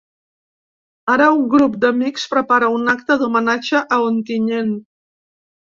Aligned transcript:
Ara, 1.15 1.27
un 1.41 1.43
grup 1.51 1.77
d’amics 1.83 2.25
prepara 2.33 2.73
un 2.79 2.93
acte 2.97 3.21
d’homenatge 3.25 3.85
a 3.99 4.05
Ontinyent. 4.11 4.77